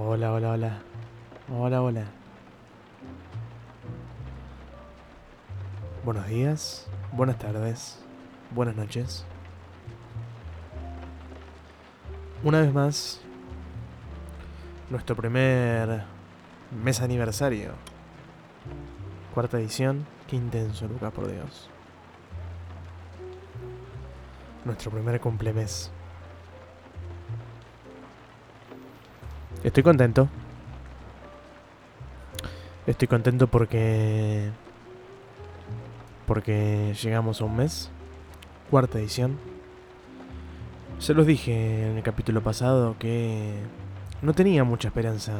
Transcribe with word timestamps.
Hola, 0.00 0.32
hola, 0.32 0.50
hola. 0.50 0.78
Hola, 1.52 1.82
hola. 1.82 2.04
Buenos 6.04 6.28
días, 6.28 6.86
buenas 7.10 7.36
tardes, 7.36 7.98
buenas 8.52 8.76
noches. 8.76 9.26
Una 12.44 12.60
vez 12.60 12.72
más, 12.72 13.20
nuestro 14.88 15.16
primer 15.16 16.04
mes 16.84 17.00
aniversario. 17.00 17.72
Cuarta 19.34 19.58
edición. 19.58 20.06
Qué 20.28 20.36
intenso, 20.36 20.86
Lucas, 20.86 21.12
por 21.12 21.28
Dios. 21.28 21.68
Nuestro 24.64 24.92
primer 24.92 25.20
cumplemes. 25.20 25.90
Estoy 29.68 29.82
contento. 29.82 30.30
Estoy 32.86 33.06
contento 33.06 33.48
porque... 33.48 34.48
Porque 36.26 36.94
llegamos 37.02 37.42
a 37.42 37.44
un 37.44 37.54
mes. 37.54 37.90
Cuarta 38.70 38.98
edición. 38.98 39.36
Se 40.98 41.12
los 41.12 41.26
dije 41.26 41.86
en 41.86 41.98
el 41.98 42.02
capítulo 42.02 42.42
pasado 42.42 42.96
que 42.98 43.56
no 44.22 44.32
tenía 44.32 44.64
mucha 44.64 44.88
esperanza 44.88 45.34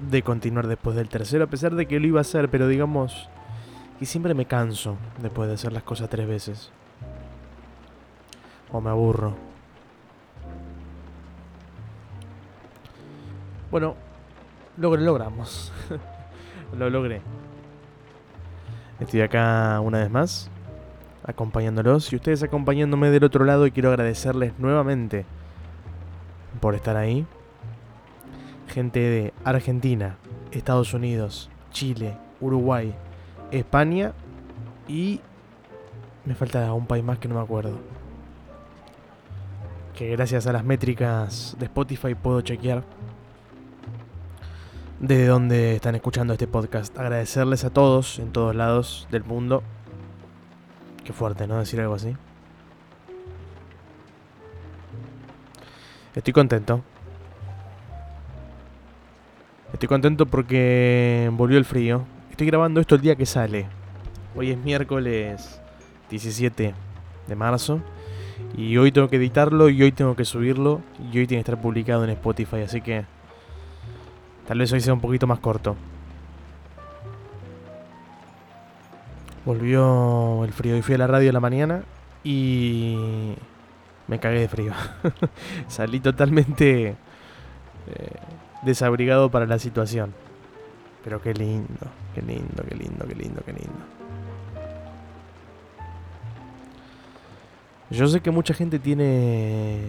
de 0.00 0.22
continuar 0.22 0.66
después 0.66 0.96
del 0.96 1.08
tercero, 1.08 1.44
a 1.44 1.46
pesar 1.46 1.76
de 1.76 1.86
que 1.86 2.00
lo 2.00 2.08
iba 2.08 2.18
a 2.18 2.22
hacer, 2.22 2.50
pero 2.50 2.66
digamos 2.66 3.28
que 4.00 4.06
siempre 4.06 4.34
me 4.34 4.46
canso 4.46 4.96
después 5.22 5.46
de 5.46 5.54
hacer 5.54 5.72
las 5.72 5.84
cosas 5.84 6.10
tres 6.10 6.26
veces. 6.26 6.72
O 8.72 8.80
me 8.80 8.90
aburro. 8.90 9.53
Bueno, 13.74 13.96
lo 14.76 14.96
logramos. 14.96 15.72
lo 16.78 16.90
logré. 16.90 17.22
Estoy 19.00 19.22
acá 19.22 19.80
una 19.80 19.98
vez 19.98 20.08
más, 20.12 20.48
acompañándolos 21.26 22.12
y 22.12 22.14
ustedes 22.14 22.44
acompañándome 22.44 23.10
del 23.10 23.24
otro 23.24 23.44
lado 23.44 23.66
y 23.66 23.72
quiero 23.72 23.88
agradecerles 23.88 24.56
nuevamente 24.60 25.26
por 26.60 26.76
estar 26.76 26.96
ahí. 26.96 27.26
Gente 28.68 29.00
de 29.00 29.34
Argentina, 29.42 30.18
Estados 30.52 30.94
Unidos, 30.94 31.50
Chile, 31.72 32.16
Uruguay, 32.40 32.94
España 33.50 34.12
y 34.86 35.20
me 36.24 36.36
falta 36.36 36.72
un 36.74 36.86
país 36.86 37.02
más 37.02 37.18
que 37.18 37.26
no 37.26 37.34
me 37.34 37.40
acuerdo. 37.40 37.76
Que 39.96 40.10
gracias 40.10 40.46
a 40.46 40.52
las 40.52 40.62
métricas 40.62 41.56
de 41.58 41.64
Spotify 41.64 42.14
puedo 42.14 42.40
chequear 42.40 42.84
desde 45.06 45.26
donde 45.26 45.76
están 45.76 45.94
escuchando 45.94 46.32
este 46.32 46.46
podcast. 46.46 46.98
Agradecerles 46.98 47.64
a 47.64 47.70
todos 47.70 48.18
en 48.18 48.32
todos 48.32 48.54
lados 48.54 49.06
del 49.10 49.22
mundo. 49.22 49.62
Qué 51.04 51.12
fuerte, 51.12 51.46
¿no? 51.46 51.58
Decir 51.58 51.80
algo 51.80 51.94
así. 51.94 52.16
Estoy 56.14 56.32
contento. 56.32 56.82
Estoy 59.74 59.88
contento 59.88 60.24
porque 60.24 61.30
volvió 61.34 61.58
el 61.58 61.66
frío. 61.66 62.06
Estoy 62.30 62.46
grabando 62.46 62.80
esto 62.80 62.94
el 62.94 63.02
día 63.02 63.16
que 63.16 63.26
sale. 63.26 63.66
Hoy 64.34 64.52
es 64.52 64.58
miércoles 64.58 65.60
17 66.08 66.74
de 67.26 67.36
marzo. 67.36 67.80
Y 68.56 68.78
hoy 68.78 68.90
tengo 68.90 69.08
que 69.08 69.16
editarlo 69.16 69.68
y 69.68 69.82
hoy 69.82 69.92
tengo 69.92 70.16
que 70.16 70.24
subirlo. 70.24 70.80
Y 71.12 71.18
hoy 71.18 71.26
tiene 71.26 71.44
que 71.44 71.50
estar 71.50 71.60
publicado 71.60 72.04
en 72.04 72.10
Spotify. 72.10 72.62
Así 72.62 72.80
que 72.80 73.04
tal 74.46 74.58
vez 74.58 74.72
hoy 74.72 74.80
sea 74.80 74.92
un 74.92 75.00
poquito 75.00 75.26
más 75.26 75.38
corto. 75.38 75.76
Volvió 79.44 80.44
el 80.44 80.52
frío 80.52 80.76
y 80.76 80.82
fui 80.82 80.94
a 80.94 80.98
la 80.98 81.06
radio 81.06 81.28
en 81.28 81.34
la 81.34 81.40
mañana 81.40 81.82
y 82.22 83.34
me 84.08 84.18
cagué 84.18 84.40
de 84.40 84.48
frío. 84.48 84.72
Salí 85.68 86.00
totalmente 86.00 86.88
eh, 86.88 86.96
desabrigado 88.62 89.30
para 89.30 89.46
la 89.46 89.58
situación. 89.58 90.14
Pero 91.04 91.20
qué 91.20 91.34
lindo, 91.34 91.86
qué 92.14 92.22
lindo, 92.22 92.64
qué 92.66 92.74
lindo, 92.74 93.06
qué 93.06 93.14
lindo, 93.14 93.42
qué 93.44 93.52
lindo. 93.52 93.94
Yo 97.90 98.06
sé 98.08 98.20
que 98.20 98.30
mucha 98.30 98.54
gente 98.54 98.78
tiene 98.78 99.82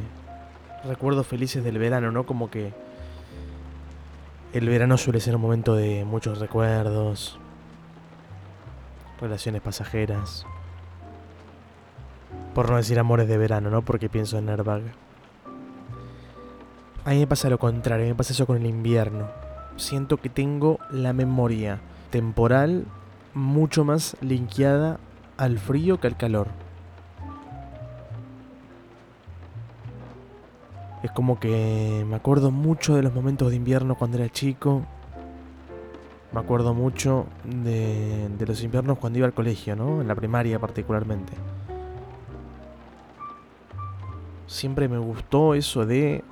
recuerdos 0.84 1.26
felices 1.26 1.64
del 1.64 1.80
verano, 1.80 2.12
¿no? 2.12 2.26
Como 2.26 2.52
que 2.52 2.74
el 4.58 4.70
verano 4.70 4.98
suele 4.98 5.20
ser 5.20 5.36
un 5.36 5.42
momento 5.42 5.76
de 5.76 6.06
muchos 6.06 6.40
recuerdos, 6.40 7.38
relaciones 9.20 9.62
pasajeras. 9.62 10.46
Por 12.54 12.70
no 12.70 12.78
decir 12.78 12.98
amores 12.98 13.28
de 13.28 13.38
verano, 13.38 13.70
¿no? 13.70 13.82
Porque 13.82 14.08
pienso 14.08 14.38
en 14.38 14.48
Airbag. 14.48 14.84
A 17.04 17.10
mí 17.10 17.20
me 17.20 17.28
pasa 17.28 17.50
lo 17.50 17.60
contrario, 17.60 18.06
me 18.08 18.16
pasa 18.16 18.32
eso 18.32 18.48
con 18.48 18.56
el 18.56 18.66
invierno. 18.66 19.28
Siento 19.76 20.18
que 20.18 20.30
tengo 20.30 20.80
la 20.90 21.12
memoria 21.12 21.82
temporal 22.10 22.86
mucho 23.34 23.84
más 23.84 24.16
linkeada 24.22 25.00
al 25.36 25.60
frío 25.60 26.00
que 26.00 26.08
al 26.08 26.16
calor. 26.16 26.48
Es 31.06 31.12
como 31.12 31.40
que 31.40 32.04
me 32.10 32.16
acuerdo 32.16 32.50
mucho 32.50 32.96
de 32.96 33.04
los 33.04 33.14
momentos 33.14 33.52
de 33.52 33.56
invierno 33.56 33.96
cuando 33.96 34.18
era 34.18 34.28
chico. 34.30 34.84
Me 36.32 36.40
acuerdo 36.40 36.74
mucho 36.74 37.28
de, 37.44 38.28
de 38.30 38.46
los 38.46 38.64
inviernos 38.64 38.98
cuando 38.98 39.20
iba 39.20 39.28
al 39.28 39.34
colegio, 39.34 39.76
¿no? 39.76 40.02
En 40.02 40.08
la 40.08 40.16
primaria 40.16 40.60
particularmente 40.60 41.34
siempre 44.48 44.88
me 44.88 44.98
gustó 44.98 45.54
eso 45.54 45.86
de 45.86 46.24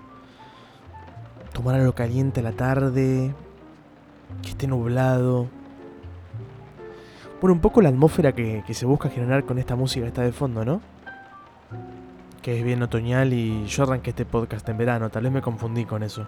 tomar 1.53 1.75
algo 1.75 1.93
caliente 1.93 2.39
a 2.39 2.43
la 2.43 2.53
tarde, 2.53 3.33
que 4.41 4.49
esté 4.49 4.67
nublado. 4.67 5.47
Bueno, 7.41 7.53
un 7.53 7.59
poco 7.59 7.81
la 7.81 7.89
atmósfera 7.89 8.31
que, 8.33 8.63
se 8.73 8.85
busca 8.85 9.09
generar 9.09 9.43
con 9.43 9.59
esta 9.59 9.75
música 9.75 10.03
que 10.03 10.07
está 10.07 10.21
de 10.21 10.31
fondo, 10.31 10.63
¿no? 10.63 10.81
Que 12.43 12.59
es 12.59 12.63
bien 12.65 12.83
otoñal 12.83 13.31
y 13.31 13.65
yo 13.67 13.83
arranqué 13.83 14.09
este 14.09 14.25
podcast 14.25 14.67
en 14.67 14.77
verano, 14.77 15.09
tal 15.09 15.23
vez 15.23 15.31
me 15.31 15.41
confundí 15.41 15.85
con 15.85 16.03
eso. 16.03 16.27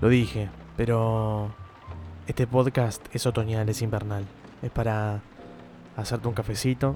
Lo 0.00 0.08
dije, 0.08 0.48
pero 0.76 1.50
este 2.28 2.46
podcast 2.46 3.04
es 3.12 3.26
otoñal, 3.26 3.68
es 3.68 3.82
invernal. 3.82 4.24
Es 4.62 4.70
para 4.70 5.20
hacerte 5.96 6.28
un 6.28 6.34
cafecito 6.34 6.94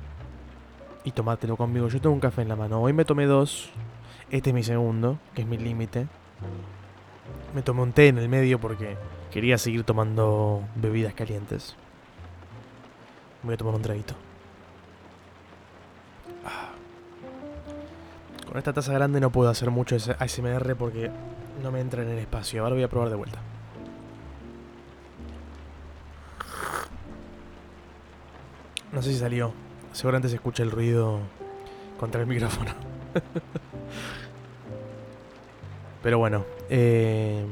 y 1.03 1.11
tomártelo 1.11 1.57
conmigo. 1.57 1.89
Yo 1.89 2.01
tengo 2.01 2.15
un 2.15 2.21
café 2.21 2.43
en 2.43 2.49
la 2.51 2.55
mano. 2.55 2.81
Hoy 2.81 2.93
me 2.93 3.05
tomé 3.05 3.27
dos, 3.27 3.71
este 4.31 4.51
es 4.51 4.55
mi 4.55 4.63
segundo, 4.63 5.19
que 5.35 5.43
es 5.43 5.49
mi 5.49 5.59
límite. 5.59 6.07
Me 7.57 7.63
tomé 7.63 7.83
un 7.83 7.93
té 7.93 8.07
en 8.07 8.19
el 8.19 8.29
medio 8.29 8.61
porque 8.61 8.97
quería 9.33 9.59
seguir 9.59 9.83
tomando 9.83 10.63
bebidas 10.77 11.15
calientes. 11.15 11.75
Voy 13.43 13.55
a 13.55 13.57
tomar 13.57 13.75
un 13.75 13.83
traguito. 13.83 14.15
Con 18.53 18.59
esta 18.59 18.75
taza 18.75 18.93
grande 18.93 19.19
no 19.19 19.33
puedo 19.33 19.49
hacer 19.49 19.71
mucho 19.71 19.97
ASMR 19.97 20.77
porque 20.77 21.11
no 21.63 21.73
me 21.73 21.81
entra 21.81 22.03
en 22.03 22.11
el 22.11 22.19
espacio. 22.19 22.63
Ahora 22.63 22.75
voy 22.75 22.83
a 22.83 22.89
probar 22.89 23.09
de 23.09 23.17
vuelta. 23.17 23.39
No 28.93 29.01
sé 29.01 29.11
si 29.11 29.19
salió. 29.19 29.55
Seguramente 29.93 30.29
se 30.29 30.35
escucha 30.35 30.63
el 30.63 30.71
ruido 30.71 31.21
contra 31.99 32.21
el 32.21 32.27
micrófono. 32.27 32.73
Pero 36.03 36.19
bueno, 36.19 36.45
eh, 36.69 37.47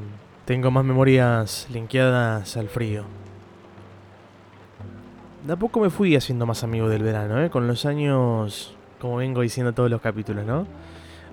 tengo 0.44 0.70
más 0.70 0.84
memorias 0.84 1.66
linkeadas 1.70 2.58
al 2.58 2.68
frío. 2.68 3.04
De 5.46 5.54
a 5.54 5.56
poco 5.56 5.80
me 5.80 5.88
fui 5.88 6.14
haciendo 6.14 6.44
más 6.44 6.62
amigo 6.62 6.90
del 6.90 7.02
verano, 7.02 7.42
¿eh? 7.42 7.48
Con 7.48 7.66
los 7.66 7.86
años, 7.86 8.76
como 9.00 9.16
vengo 9.16 9.40
diciendo 9.40 9.72
todos 9.72 9.90
los 9.90 10.00
capítulos, 10.00 10.46
¿no? 10.46 10.66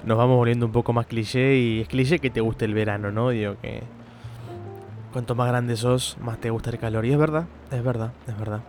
Nos 0.05 0.17
vamos 0.17 0.37
volviendo 0.37 0.65
un 0.65 0.71
poco 0.71 0.93
más 0.93 1.05
cliché 1.05 1.57
y 1.57 1.81
es 1.81 1.87
cliché 1.87 2.19
que 2.19 2.29
te 2.29 2.41
guste 2.41 2.65
el 2.65 2.73
verano, 2.73 3.11
¿no? 3.11 3.29
Digo 3.29 3.55
que 3.61 3.83
cuanto 5.11 5.35
más 5.35 5.47
grande 5.47 5.75
sos, 5.75 6.17
más 6.21 6.39
te 6.39 6.49
gusta 6.49 6.69
el 6.69 6.79
calor. 6.79 7.05
Y 7.05 7.11
es 7.11 7.17
verdad, 7.17 7.45
es 7.71 7.83
verdad, 7.83 8.13
es 8.27 8.37
verdad. 8.37 8.61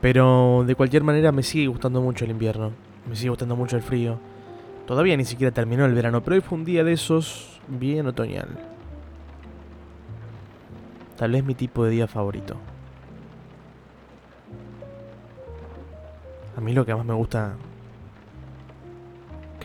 Pero 0.00 0.64
de 0.66 0.74
cualquier 0.74 1.04
manera 1.04 1.32
me 1.32 1.42
sigue 1.42 1.68
gustando 1.68 2.00
mucho 2.02 2.24
el 2.24 2.30
invierno, 2.30 2.72
me 3.08 3.16
sigue 3.16 3.30
gustando 3.30 3.56
mucho 3.56 3.76
el 3.76 3.82
frío. 3.82 4.18
Todavía 4.86 5.16
ni 5.16 5.24
siquiera 5.24 5.52
terminó 5.52 5.84
el 5.84 5.94
verano, 5.94 6.22
pero 6.22 6.36
hoy 6.36 6.42
fue 6.42 6.58
un 6.58 6.64
día 6.64 6.84
de 6.84 6.92
esos 6.92 7.60
bien 7.68 8.06
otoñal. 8.06 8.48
Tal 11.16 11.32
vez 11.32 11.44
mi 11.44 11.54
tipo 11.54 11.84
de 11.84 11.90
día 11.90 12.06
favorito. 12.06 12.56
A 16.56 16.60
mí 16.60 16.72
lo 16.72 16.84
que 16.86 16.94
más 16.94 17.04
me 17.04 17.14
gusta... 17.14 17.54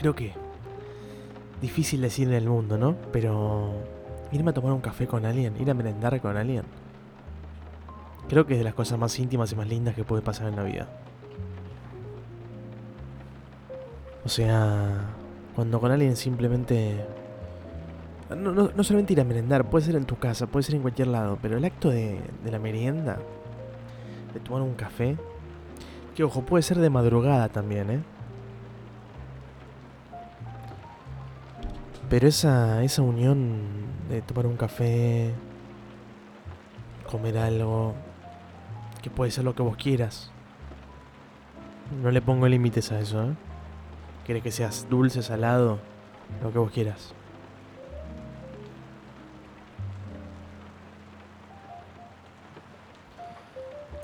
Creo 0.02 0.16
que... 0.16 0.34
Difícil 1.62 2.02
decir 2.02 2.28
en 2.28 2.34
el 2.34 2.50
mundo, 2.50 2.76
¿no? 2.76 2.96
Pero... 3.14 3.72
irme 4.32 4.50
a 4.50 4.54
tomar 4.54 4.74
un 4.74 4.82
café 4.82 5.06
con 5.06 5.26
alguien, 5.26 5.54
ir 5.62 5.70
a 5.70 5.76
merendar 5.76 6.20
con 6.20 6.36
alguien. 6.36 6.64
Creo 8.28 8.48
que 8.48 8.54
es 8.54 8.60
de 8.60 8.64
las 8.64 8.74
cosas 8.74 8.98
más 8.98 9.18
íntimas 9.20 9.52
y 9.52 9.56
más 9.56 9.68
lindas 9.68 9.94
que 9.94 10.04
puede 10.04 10.24
pasar 10.24 10.48
en 10.48 10.56
la 10.56 10.64
vida. 10.64 10.88
O 14.26 14.30
sea, 14.30 14.90
cuando 15.56 15.80
con 15.80 15.92
alguien 15.92 16.16
simplemente... 16.16 17.06
No, 18.36 18.54
no, 18.54 18.84
solamente 18.84 19.14
ir 19.14 19.22
a 19.22 19.24
merendar, 19.24 19.70
puede 19.70 19.86
ser 19.86 19.96
en 19.96 20.06
tu 20.06 20.18
casa, 20.18 20.48
puede 20.48 20.64
ser 20.64 20.76
en 20.76 20.82
cualquier 20.82 21.10
lado, 21.10 21.38
pero 21.40 21.58
el 21.58 21.66
acto 21.66 21.92
de, 21.92 22.22
de 22.44 22.52
la 22.52 22.58
merienda, 22.58 23.20
de 24.34 24.40
tomar 24.40 24.64
un 24.64 24.74
café, 24.74 25.16
que 26.16 26.24
ojo, 26.24 26.42
puede 26.42 26.64
ser 26.64 26.80
de 26.80 26.90
madrugada 26.90 27.50
también, 27.50 27.92
¿eh? 27.92 28.00
Pero 32.12 32.28
esa, 32.28 32.84
esa 32.84 33.04
unión 33.04 33.62
de 34.10 34.22
tomar 34.22 34.46
un 34.46 34.58
café, 34.58 35.32
comer 37.10 37.38
algo, 37.38 37.94
que 39.02 39.10
puede 39.10 39.32
ser 39.32 39.46
lo 39.46 39.56
que 39.56 39.64
vos 39.64 39.78
quieras. 39.78 40.30
No 42.04 42.12
le 42.12 42.22
pongo 42.22 42.50
límites 42.50 42.92
a 42.92 43.00
eso, 43.00 43.24
¿eh? 43.24 43.34
Quiere 44.26 44.42
que 44.42 44.52
seas 44.52 44.88
dulce, 44.90 45.24
salado, 45.24 45.80
lo 46.44 46.52
que 46.52 46.60
vos 46.60 46.72
quieras. 46.74 47.14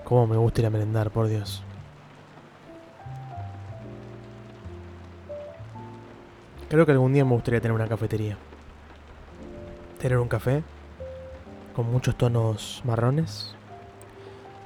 Cómo 0.06 0.28
me 0.28 0.38
gusta 0.38 0.62
ir 0.62 0.68
a 0.68 0.70
merendar, 0.70 1.12
por 1.12 1.28
Dios. 1.28 1.62
Creo 6.70 6.86
que 6.86 6.92
algún 6.92 7.14
día 7.14 7.24
me 7.24 7.32
gustaría 7.32 7.62
tener 7.62 7.74
una 7.74 7.88
cafetería. 7.88 8.38
Tener 10.00 10.18
un 10.18 10.28
café 10.28 10.64
con 11.74 11.90
muchos 11.90 12.18
tonos 12.18 12.82
marrones, 12.84 13.56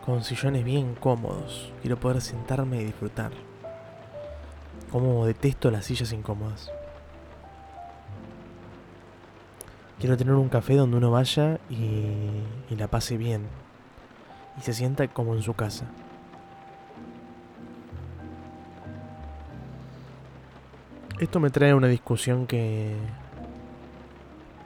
con 0.04 0.24
sillones 0.24 0.64
bien 0.64 0.96
cómodos. 0.96 1.72
Quiero 1.82 1.98
poder 1.98 2.22
sentarme 2.22 2.82
y 2.82 2.86
disfrutar. 2.86 3.32
Como 4.92 5.28
detesto 5.28 5.70
las 5.70 5.86
sillas 5.86 6.12
incómodas. 6.12 6.72
Quiero 10.00 10.18
tener 10.18 10.34
un 10.34 10.50
café 10.50 10.74
donde 10.74 10.98
uno 10.98 11.12
vaya 11.12 11.60
y, 11.70 12.76
la 12.76 12.88
pase 12.88 13.18
bien. 13.18 13.44
Y 14.58 14.62
se 14.62 14.74
sienta 14.74 15.08
como 15.08 15.36
en 15.36 15.44
su 15.44 15.54
casa. 15.54 15.86
Esto 21.22 21.40
me 21.40 21.52
trae 21.52 21.76
una 21.76 21.88
discusión 21.88 22.48
que 22.48 22.96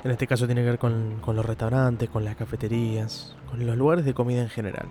en 0.06 0.12
este 0.12 0.25
caso 0.25 0.46
tiene 0.46 0.62
que 0.62 0.69
ver 0.69 0.80
con, 0.80 1.19
los 1.22 1.46
restaurantes, 1.46 2.10
con 2.10 2.24
las 2.24 2.38
cafeterías, 2.38 3.36
con 3.50 3.66
los 3.66 3.75
lugares 3.75 4.06
de 4.06 4.13
comida 4.13 4.42
en 4.42 4.48
general. 4.48 4.88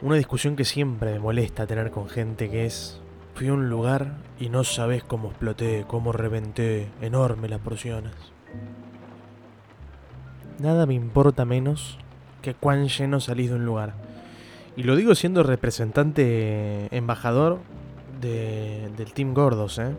Una 0.00 0.16
discusión 0.16 0.56
que 0.56 0.64
siempre 0.64 1.12
me 1.12 1.18
molesta 1.18 1.66
tener 1.66 1.90
con 1.90 2.08
gente 2.08 2.48
que 2.48 2.64
es 2.64 3.02
fui 3.34 3.48
a 3.48 3.52
un 3.52 3.68
lugar 3.68 4.14
y 4.40 4.48
no 4.48 4.64
sabes 4.64 5.04
cómo 5.04 5.28
exploté, 5.28 5.84
cómo 5.86 6.12
reventé, 6.12 6.88
enorme 7.02 7.50
las 7.50 7.60
porciones. 7.60 8.14
Nada 10.58 10.86
me 10.86 10.94
importa 10.94 11.44
menos 11.44 11.98
que 12.40 12.54
cuán 12.54 12.88
lleno 12.88 13.20
salís 13.20 13.50
de 13.50 13.56
un 13.56 13.66
lugar. 13.66 13.92
Y 14.74 14.84
lo 14.84 14.96
digo 14.96 15.14
siendo 15.14 15.42
representante 15.42 16.88
embajador 16.96 17.58
del 18.20 19.12
Team 19.12 19.34
Gordos, 19.34 19.78
¿eh? 19.78 19.94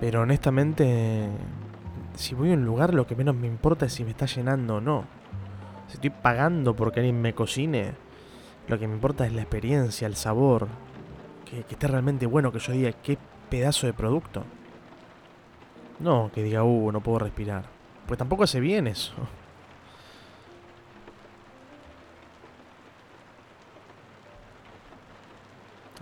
Pero 0.00 0.22
honestamente, 0.22 1.28
si 2.16 2.34
voy 2.34 2.50
a 2.50 2.54
un 2.54 2.64
lugar, 2.64 2.92
lo 2.92 3.06
que 3.06 3.14
menos 3.14 3.36
me 3.36 3.46
importa 3.46 3.86
es 3.86 3.92
si 3.92 4.04
me 4.04 4.10
está 4.10 4.26
llenando 4.26 4.76
o 4.76 4.80
no. 4.80 5.04
Si 5.88 5.94
estoy 5.94 6.10
pagando 6.10 6.74
porque 6.74 7.00
alguien 7.00 7.20
me 7.20 7.34
cocine, 7.34 7.92
lo 8.68 8.78
que 8.78 8.88
me 8.88 8.94
importa 8.94 9.26
es 9.26 9.32
la 9.32 9.42
experiencia, 9.42 10.06
el 10.06 10.16
sabor. 10.16 10.66
Que, 11.48 11.62
que 11.64 11.74
esté 11.74 11.86
realmente 11.86 12.26
bueno, 12.26 12.50
que 12.50 12.58
yo 12.58 12.72
diga 12.72 12.92
qué 12.92 13.18
pedazo 13.48 13.86
de 13.86 13.92
producto. 13.92 14.44
No, 16.00 16.30
que 16.34 16.42
diga, 16.42 16.64
uh, 16.64 16.90
no 16.90 17.00
puedo 17.00 17.20
respirar. 17.20 17.64
Pues 18.06 18.18
tampoco 18.18 18.42
hace 18.44 18.58
bien 18.58 18.86
eso. 18.86 19.12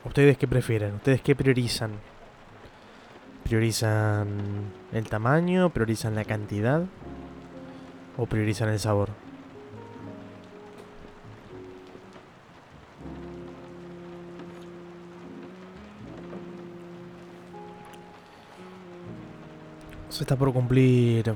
¿Ustedes 0.05 0.39
qué 0.39 0.49
prefieren? 0.49 0.95
¿Ustedes 0.95 1.21
qué 1.21 1.37
priorizan? 1.37 1.93
¿Priorizan 3.45 4.29
el 4.93 5.09
tamaño? 5.09 5.71
¿Priorizan 5.71 6.15
la 6.15 6.25
cantidad? 6.25 6.85
¿O 8.17 8.27
priorizan 8.27 8.71
el 8.71 8.79
sabor? 8.79 9.11
Se 20.09 20.25
está 20.25 20.37
por 20.37 20.53
cumplir 20.53 21.35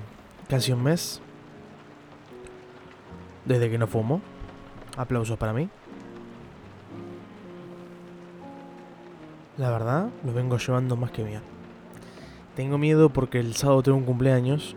casi 0.49 0.73
un 0.73 0.83
mes 0.83 1.21
desde 3.45 3.71
que 3.71 3.79
no 3.79 3.87
fumo. 3.87 4.21
Aplausos 4.97 5.39
para 5.39 5.53
mí. 5.53 5.69
La 9.57 9.71
verdad, 9.71 10.11
lo 10.25 10.33
vengo 10.33 10.59
llevando 10.59 10.97
más 10.97 11.11
que 11.11 11.23
bien. 11.23 11.41
Tengo 12.57 12.79
miedo 12.79 13.11
porque 13.11 13.39
el 13.39 13.55
sábado 13.55 13.83
tengo 13.83 13.99
un 13.99 14.05
cumpleaños. 14.05 14.77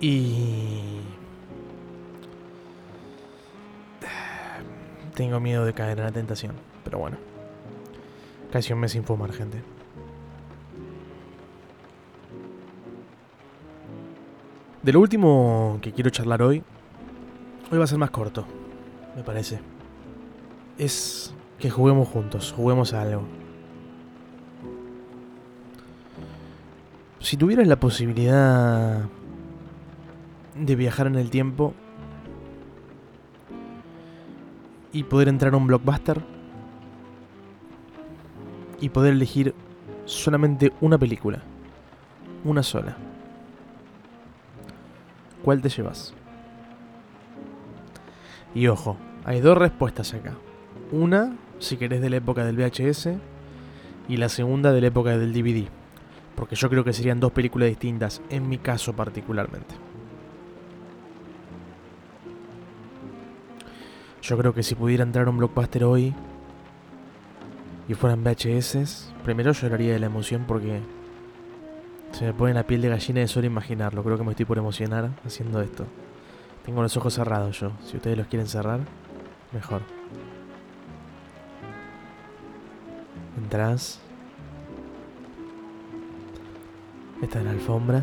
Y... 0.00 1.00
Tengo 5.14 5.40
miedo 5.40 5.64
de 5.66 5.74
caer 5.74 5.98
en 5.98 6.04
la 6.04 6.12
tentación. 6.12 6.54
Pero 6.84 6.98
bueno. 6.98 7.18
Casi 8.50 8.72
un 8.72 8.80
mes 8.80 8.92
sin 8.92 9.04
fumar, 9.04 9.32
gente. 9.32 9.62
De 14.82 14.92
lo 14.92 14.98
último 14.98 15.78
que 15.80 15.92
quiero 15.92 16.10
charlar 16.10 16.42
hoy, 16.42 16.62
hoy 17.70 17.78
va 17.78 17.84
a 17.84 17.86
ser 17.86 17.98
más 17.98 18.10
corto, 18.10 18.44
me 19.14 19.22
parece. 19.22 19.60
Es 20.76 21.32
que 21.62 21.70
juguemos 21.70 22.08
juntos, 22.08 22.52
juguemos 22.56 22.92
a 22.92 23.02
algo. 23.02 23.22
Si 27.20 27.36
tuvieras 27.36 27.68
la 27.68 27.78
posibilidad 27.78 29.02
de 30.56 30.74
viajar 30.74 31.06
en 31.06 31.14
el 31.14 31.30
tiempo 31.30 31.72
y 34.92 35.04
poder 35.04 35.28
entrar 35.28 35.54
a 35.54 35.56
un 35.56 35.68
blockbuster 35.68 36.20
y 38.80 38.88
poder 38.88 39.12
elegir 39.12 39.54
solamente 40.04 40.72
una 40.80 40.98
película, 40.98 41.42
una 42.42 42.64
sola, 42.64 42.96
¿cuál 45.44 45.62
te 45.62 45.68
llevas? 45.68 46.12
Y 48.52 48.66
ojo, 48.66 48.96
hay 49.24 49.40
dos 49.40 49.56
respuestas 49.56 50.12
acá. 50.12 50.34
Una 50.90 51.36
si 51.62 51.76
querés, 51.76 52.00
de 52.00 52.10
la 52.10 52.16
época 52.16 52.44
del 52.44 52.56
VHS 52.56 53.10
y 54.08 54.16
la 54.16 54.28
segunda 54.28 54.72
de 54.72 54.80
la 54.80 54.88
época 54.88 55.16
del 55.16 55.32
DVD. 55.32 55.68
Porque 56.34 56.56
yo 56.56 56.68
creo 56.68 56.84
que 56.84 56.92
serían 56.92 57.20
dos 57.20 57.32
películas 57.32 57.68
distintas, 57.68 58.22
en 58.30 58.48
mi 58.48 58.58
caso 58.58 58.94
particularmente. 58.94 59.74
Yo 64.22 64.38
creo 64.38 64.54
que 64.54 64.62
si 64.62 64.74
pudiera 64.74 65.02
entrar 65.02 65.26
a 65.26 65.30
un 65.30 65.38
blockbuster 65.38 65.84
hoy 65.84 66.14
y 67.88 67.94
fueran 67.94 68.22
VHS, 68.22 69.12
primero 69.24 69.52
lloraría 69.52 69.92
de 69.92 69.98
la 69.98 70.06
emoción 70.06 70.44
porque 70.46 70.80
se 72.12 72.26
me 72.26 72.32
pone 72.32 72.54
la 72.54 72.62
piel 72.64 72.82
de 72.82 72.88
gallina 72.88 73.20
de 73.20 73.28
solo 73.28 73.46
imaginarlo. 73.46 74.04
Creo 74.04 74.16
que 74.16 74.24
me 74.24 74.30
estoy 74.30 74.46
por 74.46 74.58
emocionar 74.58 75.10
haciendo 75.24 75.60
esto. 75.60 75.86
Tengo 76.64 76.82
los 76.82 76.96
ojos 76.96 77.14
cerrados 77.14 77.58
yo. 77.58 77.72
Si 77.84 77.96
ustedes 77.96 78.16
los 78.16 78.28
quieren 78.28 78.46
cerrar, 78.46 78.80
mejor. 79.52 80.01
Entras. 83.52 83.98
Esta 87.20 87.38
es 87.38 87.44
la 87.44 87.50
alfombra. 87.50 88.02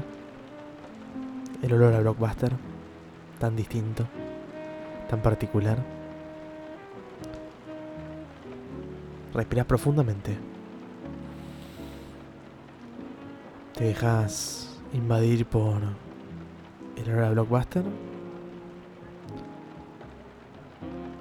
El 1.63 1.73
olor 1.73 1.91
a 1.95 2.01
blockbuster. 2.01 2.51
Tan 3.39 3.55
distinto. 3.55 4.05
Tan 5.09 5.23
particular. 5.23 5.83
Respiras 9.33 9.65
profundamente. 9.65 10.37
Te 13.73 13.85
dejas 13.85 14.79
invadir 14.93 15.47
por 15.47 15.81
el 16.95 17.11
olor 17.11 17.23
a 17.23 17.31
blockbuster. 17.31 17.85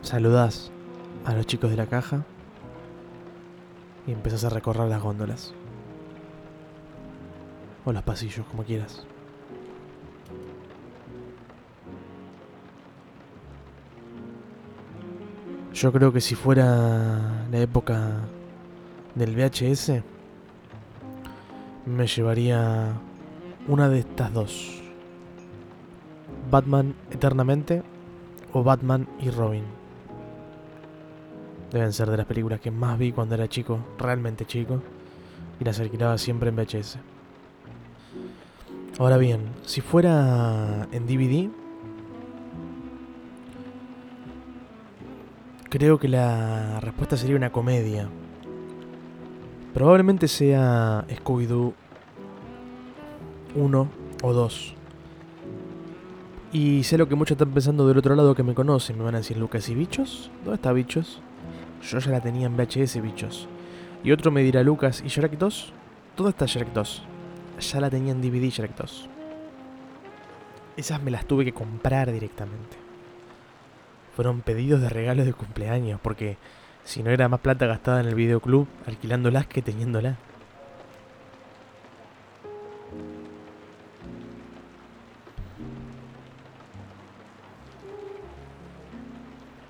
Saludas 0.03 0.71
a 1.25 1.33
los 1.33 1.47
chicos 1.47 1.71
de 1.71 1.79
la 1.79 1.87
caja 1.87 2.27
y 4.09 4.13
empiezas 4.13 4.43
a 4.45 4.49
recorrer 4.49 4.89
las 4.89 5.03
góndolas. 5.03 5.53
o 7.85 7.93
los 7.93 8.03
pasillos, 8.03 8.45
como 8.47 8.65
quieras. 8.65 9.07
Yo 15.73 15.93
creo 15.93 16.13
que 16.13 16.21
si 16.21 16.35
fuera 16.35 17.47
la 17.51 17.59
época 17.59 18.21
del 19.15 19.37
VHS, 19.37 20.03
me 21.87 22.07
llevaría 22.07 22.93
una 23.69 23.89
de 23.89 24.01
estas 24.01 24.33
dos. 24.33 24.83
Batman 26.51 26.95
Eternamente 27.11 27.83
o 28.53 28.63
Batman 28.65 29.07
y 29.21 29.31
Robin. 29.31 29.65
Deben 31.73 31.93
ser 31.93 32.11
de 32.11 32.17
las 32.17 32.27
películas 32.27 32.61
que 32.61 32.71
más 32.71 32.99
vi 32.99 33.13
cuando 33.13 33.35
era 33.35 33.49
chico, 33.49 33.79
realmente 33.99 34.47
chico, 34.47 34.83
y 35.61 35.65
las 35.65 35.79
alquilaba 35.81 36.17
siempre 36.17 36.49
en 36.49 36.57
VHS. 36.57 36.99
Ahora 38.99 39.17
bien, 39.17 39.43
si 39.65 39.81
fuera 39.81 40.89
en 40.91 41.07
DVD, 41.07 41.51
creo 45.69 45.99
que 45.99 46.09
la 46.09 46.81
respuesta 46.81 47.17
sería 47.17 47.37
una 47.37 47.53
comedia. 47.53 48.09
Probablemente 49.75 50.27
sea 50.27 51.05
Scooby-Doo 51.09 51.75
1 53.55 53.89
o 54.23 54.33
2. 54.33 54.75
Y 56.53 56.83
sé 56.83 56.97
lo 56.97 57.07
que 57.09 57.15
muchos 57.15 57.33
están 57.33 57.51
pensando 57.51 57.87
del 57.87 57.99
otro 57.99 58.17
lado 58.17 58.35
que 58.35 58.43
me 58.43 58.55
conocen. 58.55 58.97
Me 58.97 59.05
van 59.05 59.15
a 59.15 59.19
decir, 59.19 59.37
Lucas, 59.37 59.69
¿y 59.69 59.75
bichos? 59.75 60.31
¿Dónde 60.43 60.55
está 60.55 60.73
bichos? 60.73 61.21
Yo 61.83 61.99
ya 61.99 62.11
la 62.11 62.21
tenía 62.21 62.47
en 62.47 62.57
VHS, 62.57 63.01
bichos. 63.01 63.49
Y 64.05 64.13
otro 64.13 64.31
me 64.31 64.43
dirá, 64.43 64.63
Lucas, 64.63 65.03
¿y 65.05 65.09
Shrek 65.09 65.39
2? 65.39 65.73
¿Dónde 66.17 66.31
está 66.31 66.47
Shrek 66.47 66.73
2? 66.73 67.03
Ya 67.61 67.81
la 67.81 67.91
tenía 67.91 68.13
en 68.13 68.21
DVD 68.21 68.51
Shrek 68.51 68.77
2. 68.77 69.09
Esas 70.77 71.03
me 71.03 71.11
las 71.11 71.27
tuve 71.27 71.45
que 71.45 71.53
comprar 71.53 72.13
directamente. 72.13 72.77
Fueron 74.15 74.41
pedidos 74.41 74.81
de 74.81 74.89
regalos 74.89 75.27
de 75.27 75.33
cumpleaños, 75.33 76.01
porque 76.01 76.37
si 76.85 77.03
no 77.03 77.11
era 77.11 77.29
más 77.29 77.41
plata 77.41 77.67
gastada 77.67 78.01
en 78.01 78.07
el 78.07 78.15
videoclub 78.15 78.67
alquilándolas 78.87 79.47
que 79.47 79.63
teniéndolas. 79.63 80.17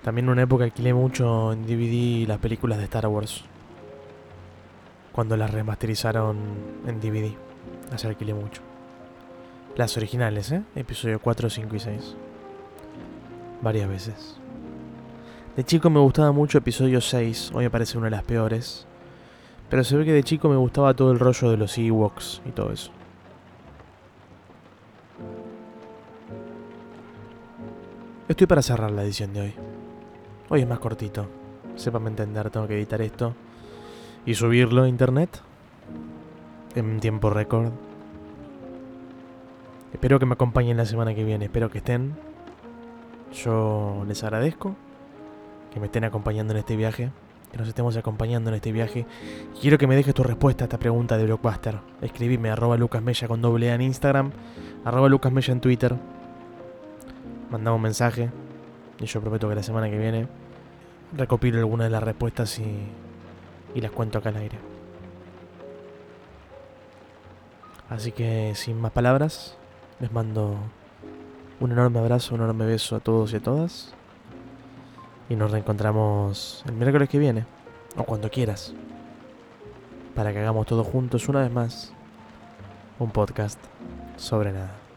También 0.09 0.25
en 0.25 0.31
una 0.31 0.43
época 0.45 0.65
alquilé 0.65 0.95
mucho 0.95 1.53
en 1.53 1.67
DVD 1.67 2.27
las 2.27 2.39
películas 2.39 2.79
de 2.79 2.85
Star 2.85 3.07
Wars. 3.09 3.45
Cuando 5.13 5.37
las 5.37 5.51
remasterizaron 5.51 6.39
en 6.87 6.99
DVD. 6.99 7.35
Las 7.91 8.07
alquilé 8.07 8.33
mucho. 8.33 8.63
Las 9.77 9.99
originales, 9.99 10.51
¿eh? 10.51 10.63
Episodio 10.77 11.21
4, 11.21 11.51
5 11.51 11.77
y 11.77 11.79
6. 11.79 12.17
Varias 13.61 13.87
veces. 13.87 14.39
De 15.57 15.65
chico 15.65 15.91
me 15.91 16.01
gustaba 16.01 16.33
mucho 16.33 16.57
episodio 16.57 17.03
6. 17.03 17.51
Hoy 17.53 17.65
me 17.65 17.71
parece 17.71 17.99
una 17.99 18.07
de 18.07 18.13
las 18.13 18.25
peores. 18.25 18.87
Pero 19.69 19.85
se 19.85 19.95
ve 19.95 20.07
que 20.07 20.13
de 20.15 20.25
chico 20.25 20.49
me 20.49 20.57
gustaba 20.57 20.95
todo 20.95 21.13
el 21.13 21.19
rollo 21.19 21.51
de 21.51 21.59
los 21.59 21.77
Ewoks 21.77 22.41
y 22.47 22.53
todo 22.53 22.73
eso. 22.73 22.91
Estoy 28.27 28.47
para 28.47 28.63
cerrar 28.63 28.91
la 28.91 29.03
edición 29.03 29.35
de 29.35 29.41
hoy. 29.43 29.68
Hoy 30.51 30.63
es 30.63 30.69
más 30.69 30.79
cortito. 30.79 31.27
Sépame 31.77 32.09
entender, 32.09 32.49
tengo 32.49 32.67
que 32.67 32.75
editar 32.75 33.03
esto 33.03 33.35
y 34.25 34.35
subirlo 34.35 34.85
a 34.85 34.89
internet 34.89 35.43
en 36.75 37.01
tiempo 37.01 37.29
récord. 37.29 37.71
Espero 39.93 40.19
que 40.19 40.25
me 40.25 40.33
acompañen 40.33 40.79
la 40.79 40.87
semana 40.87 41.15
que 41.15 41.23
viene, 41.23 41.45
espero 41.45 41.71
que 41.71 41.79
estén. 41.79 42.15
Yo 43.35 44.05
les 44.09 44.25
agradezco 44.25 44.75
que 45.71 45.81
me 45.81 45.87
estén 45.87 46.05
acompañando 46.05 46.55
en 46.55 46.61
este 46.61 46.77
viaje, 46.77 47.11
que 47.53 47.59
nos 47.59 47.69
estemos 47.69 47.95
acompañando 47.99 48.49
en 48.49 48.57
este 48.57 48.73
viaje. 48.73 49.05
Quiero 49.61 49.77
que 49.77 49.87
me 49.87 49.97
dejes 49.97 50.15
tu 50.15 50.23
respuesta 50.23 50.65
a 50.65 50.67
esta 50.67 50.79
pregunta 50.79 51.19
de 51.19 51.25
Blockbuster. 51.25 51.79
Escribime 52.01 52.51
arroba 52.51 52.79
lucasmella 52.79 53.29
con 53.29 53.43
doble 53.43 53.71
A 53.71 53.75
en 53.75 53.83
Instagram, 53.83 54.31
arroba 54.83 55.11
lucasmella 55.11 55.53
en 55.53 55.61
Twitter. 55.61 55.95
Mandame 57.51 57.77
un 57.77 57.83
mensaje 57.83 58.31
y 59.01 59.07
yo 59.07 59.21
prometo 59.21 59.49
que 59.49 59.55
la 59.55 59.63
semana 59.63 59.89
que 59.91 59.99
viene 59.99 60.29
recopilo 61.17 61.59
algunas 61.59 61.87
de 61.87 61.91
las 61.91 62.03
respuestas 62.03 62.59
y, 62.59 62.89
y 63.75 63.81
las 63.81 63.91
cuento 63.91 64.19
acá 64.19 64.31
al 64.31 64.37
aire. 64.37 64.59
Así 67.91 68.13
que 68.13 68.53
sin 68.55 68.81
más 68.81 68.93
palabras, 68.93 69.57
les 70.01 70.13
mando 70.13 70.57
un 71.61 71.73
enorme 71.73 71.99
abrazo, 71.99 72.35
un 72.35 72.43
enorme 72.43 72.67
beso 72.67 72.97
a 72.97 73.01
todos 73.01 73.33
y 73.33 73.37
a 73.37 73.41
todas. 73.41 73.95
Y 75.31 75.37
nos 75.37 75.51
reencontramos 75.51 76.63
el 76.67 76.75
miércoles 76.75 77.09
que 77.09 77.19
viene, 77.19 77.45
o 77.97 78.05
cuando 78.05 78.31
quieras, 78.31 78.75
para 80.15 80.33
que 80.33 80.39
hagamos 80.39 80.67
todos 80.67 80.87
juntos 80.87 81.29
una 81.29 81.41
vez 81.41 81.53
más 81.53 81.93
un 82.99 83.11
podcast 83.11 83.59
sobre 84.17 84.53
nada. 84.53 84.88